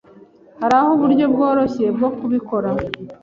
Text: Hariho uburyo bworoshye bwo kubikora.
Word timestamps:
Hariho 0.61 0.87
uburyo 0.95 1.25
bworoshye 1.33 1.85
bwo 1.95 2.09
kubikora. 2.17 2.69